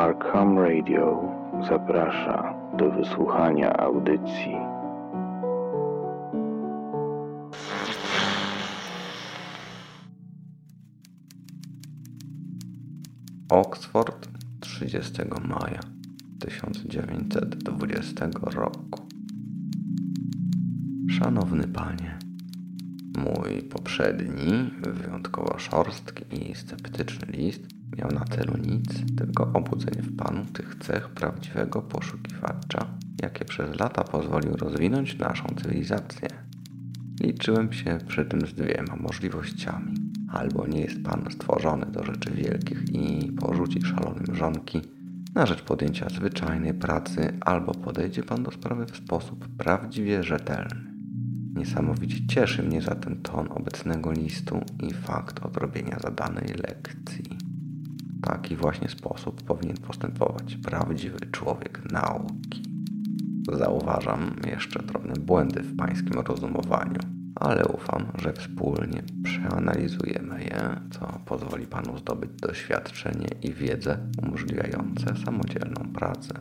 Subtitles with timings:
[0.00, 1.22] Arkham Radio
[1.68, 4.56] zaprasza do wysłuchania audycji.
[13.48, 14.28] Oxford
[14.60, 15.12] 30
[15.48, 15.80] maja
[16.38, 19.06] 1920 roku.
[21.10, 22.18] Szanowny panie,
[23.18, 30.44] mój poprzedni, wyjątkowo szorstki i sceptyczny list miał na celu nic, tylko obudzenie w panu
[30.44, 32.86] tych cech prawdziwego poszukiwacza,
[33.22, 36.28] jakie przez lata pozwolił rozwinąć naszą cywilizację.
[37.20, 39.94] Liczyłem się przy tym z dwiema możliwościami.
[40.28, 44.80] Albo nie jest pan stworzony do rzeczy wielkich i porzuci szalone mrzonki
[45.34, 50.90] na rzecz podjęcia zwyczajnej pracy, albo podejdzie pan do sprawy w sposób prawdziwie rzetelny.
[51.54, 57.49] Niesamowicie cieszy mnie zatem ton obecnego listu i fakt odrobienia zadanej lekcji.
[58.22, 62.62] Taki właśnie sposób powinien postępować prawdziwy człowiek nauki.
[63.52, 67.00] Zauważam jeszcze drobne błędy w pańskim rozumowaniu,
[67.34, 75.92] ale ufam, że wspólnie przeanalizujemy je, co pozwoli panu zdobyć doświadczenie i wiedzę umożliwiające samodzielną
[75.94, 76.34] pracę.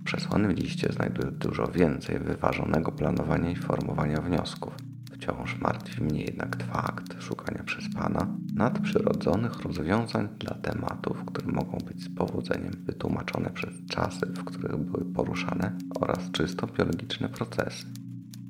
[0.00, 4.89] W przesłanym liście znajduję dużo więcej wyważonego planowania i formowania wniosków.
[5.20, 12.04] Wciąż martwi mnie jednak fakt szukania przez Pana nadprzyrodzonych rozwiązań dla tematów, które mogą być
[12.04, 17.86] z powodzeniem wytłumaczone przez czasy, w których były poruszane oraz czysto biologiczne procesy.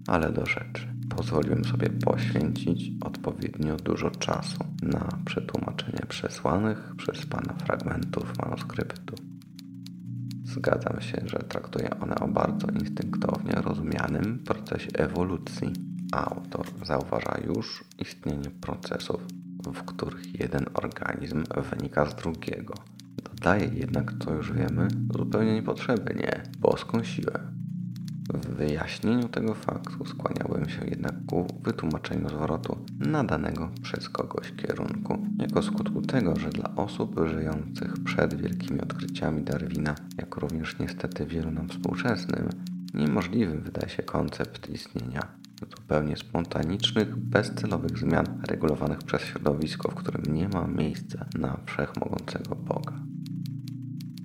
[0.06, 0.94] Ale do rzeczy.
[1.16, 9.14] Pozwoliłem sobie poświęcić odpowiednio dużo czasu na przetłumaczenie przesłanych przez Pana fragmentów manuskryptu.
[10.44, 15.89] Zgadzam się, że traktuje one o bardzo instynktownie rozumianym procesie ewolucji.
[16.12, 19.20] Autor zauważa już istnienie procesów,
[19.74, 22.74] w których jeden organizm wynika z drugiego.
[23.24, 27.40] Dodaje jednak, co już wiemy, zupełnie niepotrzebnie, boską siłę.
[28.34, 35.62] W wyjaśnieniu tego faktu skłaniałbym się jednak ku wytłumaczeniu zwrotu nadanego przez kogoś kierunku, jako
[35.62, 41.68] skutku tego, że dla osób żyjących przed wielkimi odkryciami Darwina, jak również niestety wielu nam
[41.68, 42.48] współczesnym,
[42.94, 45.39] niemożliwym wydaje się koncept istnienia
[45.76, 52.92] zupełnie spontanicznych, bezcelowych zmian regulowanych przez środowisko, w którym nie ma miejsca na wszechmogącego Boga.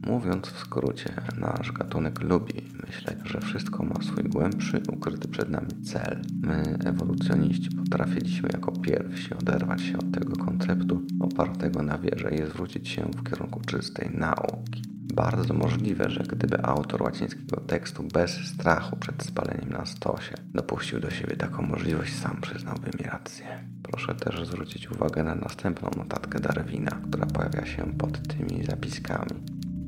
[0.07, 2.53] Mówiąc w skrócie, nasz gatunek lubi
[2.87, 6.21] myśleć, że wszystko ma swój głębszy, ukryty przed nami cel.
[6.41, 12.89] My, ewolucjoniści, potrafiliśmy jako pierwsi oderwać się od tego konceptu opartego na wierze i zwrócić
[12.89, 14.94] się w kierunku czystej nauki.
[15.13, 21.09] Bardzo możliwe, że gdyby autor łacińskiego tekstu bez strachu przed spaleniem na stosie dopuścił do
[21.09, 23.45] siebie taką możliwość, sam przyznałby mi rację.
[23.83, 29.31] Proszę też zwrócić uwagę na następną notatkę Darwina, która pojawia się pod tymi zapiskami.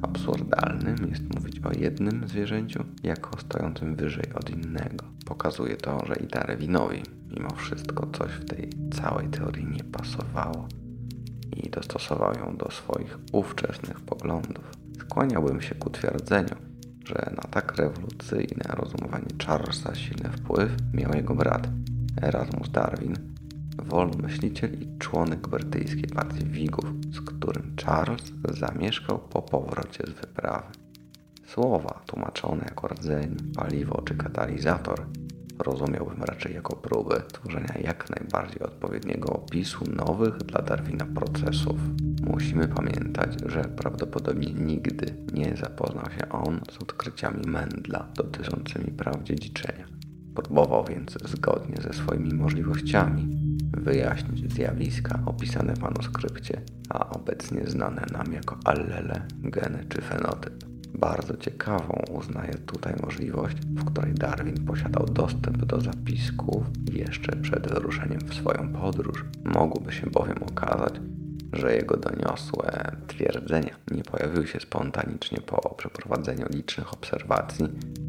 [0.01, 5.05] Absurdalnym jest mówić o jednym zwierzęciu jako stojącym wyżej od innego.
[5.25, 8.69] Pokazuje to, że i Darwinowi mimo wszystko coś w tej
[9.01, 10.67] całej teorii nie pasowało
[11.55, 14.71] i dostosował ją do swoich ówczesnych poglądów.
[15.09, 16.55] Skłaniałbym się ku twierdzeniu,
[17.05, 21.67] że na tak rewolucyjne rozumowanie Charlesa silny wpływ miał jego brat
[22.21, 23.15] Erasmus Darwin,
[23.77, 30.67] wolnomyśliciel i członek brytyjskiej partii Wigów, z którym Charles zamieszkał po powrocie z wyprawy.
[31.45, 35.05] Słowa tłumaczone jako rdzeń, paliwo czy katalizator
[35.59, 41.79] rozumiałbym raczej jako próbę tworzenia jak najbardziej odpowiedniego opisu nowych dla Darwina procesów.
[42.23, 49.87] Musimy pamiętać, że prawdopodobnie nigdy nie zapoznał się on z odkryciami Mendla dotyczącymi praw dziedziczenia.
[50.35, 53.37] Próbował więc zgodnie ze swoimi możliwościami
[53.77, 60.76] wyjaśnić zjawiska opisane w manuskrypcie, a obecnie znane nam jako allele, geny czy fenotyp.
[60.97, 66.63] Bardzo ciekawą uznaję tutaj możliwość, w której Darwin posiadał dostęp do zapisków
[66.93, 69.25] jeszcze przed wyruszeniem w swoją podróż.
[69.43, 70.93] Mogłoby się bowiem okazać,
[71.53, 77.65] że jego doniosłe twierdzenia nie pojawiły się spontanicznie po przeprowadzeniu licznych obserwacji,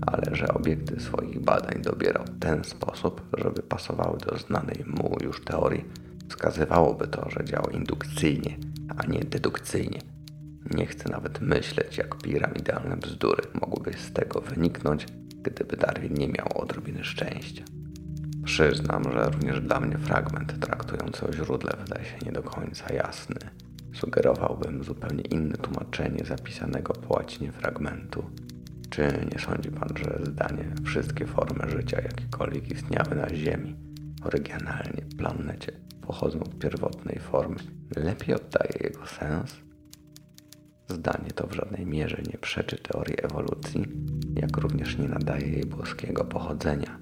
[0.07, 5.45] ale że obiekty swoich badań dobierał w ten sposób, żeby pasowały do znanej mu już
[5.45, 5.85] teorii.
[6.29, 8.57] Wskazywałoby to, że działał indukcyjnie,
[8.97, 10.18] a nie dedukcyjnie.
[10.71, 15.07] Nie chcę nawet myśleć, jak piramidalne bzdury mogłyby z tego wyniknąć,
[15.43, 17.65] gdyby Darwin nie miał odrobiny szczęścia.
[18.45, 23.37] Przyznam, że również dla mnie fragment traktujący o źródle wydaje się nie do końca jasny.
[23.95, 28.31] Sugerowałbym zupełnie inne tłumaczenie zapisanego po łacinie fragmentu.
[28.91, 33.77] Czy nie sądzi pan, że zdanie wszystkie formy życia, jakiekolwiek istniały na Ziemi,
[34.25, 35.73] oryginalnie, planecie,
[36.07, 37.57] pochodzą od pierwotnej formy,
[37.97, 39.68] lepiej oddaje jego sens?
[40.89, 43.87] Zdanie to w żadnej mierze nie przeczy teorii ewolucji,
[44.35, 46.99] jak również nie nadaje jej boskiego pochodzenia.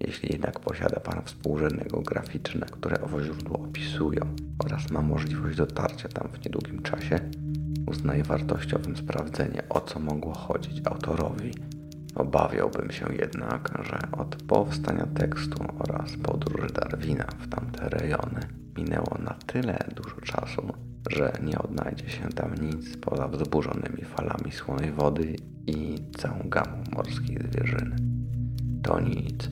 [0.00, 4.20] Jeśli jednak posiada Pan współrzędne geograficzne, które owo źródło opisują
[4.64, 7.20] oraz ma możliwość dotarcia tam w niedługim czasie,
[7.86, 11.50] uznaję wartościowym sprawdzenie, o co mogło chodzić autorowi.
[12.14, 18.40] Obawiałbym się jednak, że od powstania tekstu oraz podróży Darwina w tamte rejony
[18.80, 20.62] minęło na tyle dużo czasu,
[21.10, 25.36] że nie odnajdzie się tam nic poza wzburzonymi falami słonej wody
[25.66, 27.96] i całą gamą morskiej zwierzyny.
[28.82, 29.50] To nic.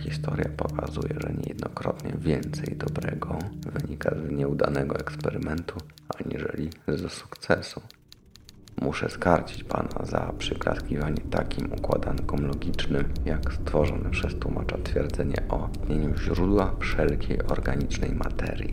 [0.00, 5.76] Historia pokazuje, że niejednokrotnie więcej dobrego wynika z nieudanego eksperymentu,
[6.18, 7.80] aniżeli ze sukcesu.
[8.82, 16.16] Muszę skarcić pana za przyklaskiwanie takim układankom logicznym, jak stworzone przez tłumacza twierdzenie o istnieniu
[16.16, 18.70] źródła wszelkiej organicznej materii.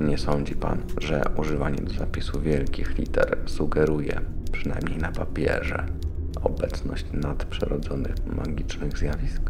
[0.00, 4.20] Nie sądzi pan, że używanie do zapisu wielkich liter sugeruje,
[4.52, 5.86] przynajmniej na papierze,
[6.42, 9.42] obecność nadprzyrodzonych magicznych zjawisk?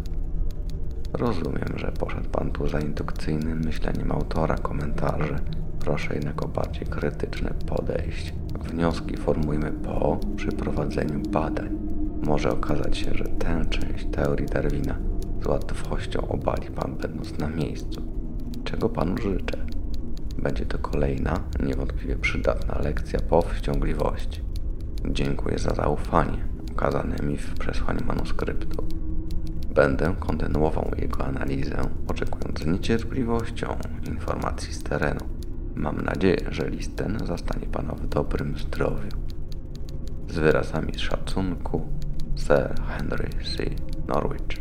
[1.12, 5.36] Rozumiem, że poszedł pan tu za indukcyjnym myśleniem autora komentarzy.
[5.80, 8.32] Proszę jednak o bardziej krytyczne podejście.
[8.62, 11.68] Wnioski formujmy po przeprowadzeniu badań.
[12.22, 14.96] Może okazać się, że tę część teorii Darwina
[15.42, 18.02] z łatwością obali pan będąc na miejscu.
[18.64, 19.58] Czego panu życzę?
[20.38, 24.40] Będzie to kolejna, niewątpliwie przydatna lekcja powściągliwości.
[25.10, 28.84] Dziękuję za zaufanie okazane mi w przesłaniu manuskryptu.
[29.74, 31.76] Będę kontynuował jego analizę,
[32.08, 33.76] oczekując z niecierpliwością
[34.08, 35.20] informacji z terenu.
[35.78, 39.08] Mam nadzieję, że list ten zastanie Pana w dobrym zdrowiu.
[40.28, 41.88] Z wyrazami szacunku,
[42.36, 43.64] Sir Henry C.
[44.08, 44.57] Norwich.